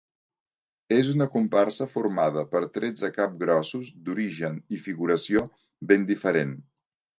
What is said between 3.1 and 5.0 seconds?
capgrossos d’origen i